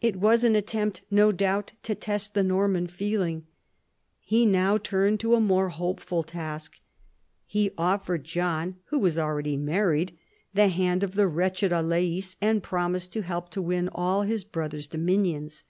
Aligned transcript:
It 0.00 0.16
was 0.16 0.42
an 0.42 0.56
attempt, 0.56 1.02
no 1.08 1.30
doubt, 1.30 1.70
to 1.84 1.94
test 1.94 2.34
the 2.34 2.42
Norman 2.42 2.88
feeling. 2.88 3.46
He 4.18 4.44
now 4.44 4.76
turned 4.76 5.20
to 5.20 5.36
a 5.36 5.40
more 5.40 5.68
hopeful 5.68 6.24
task. 6.24 6.80
He 7.44 7.70
offered 7.78 8.24
John 8.24 8.78
(who 8.86 8.98
was. 8.98 9.16
already 9.18 9.56
married) 9.56 10.18
the 10.52 10.66
hand 10.66 11.04
of 11.04 11.14
the 11.14 11.28
wretched 11.28 11.70
Alais, 11.72 12.34
and 12.40 12.60
promised 12.60 13.12
to 13.12 13.22
help 13.22 13.50
to 13.50 13.62
win 13.62 13.88
all 13.94 14.22
his 14.22 14.42
brother's 14.42 14.88
dominions. 14.88 15.62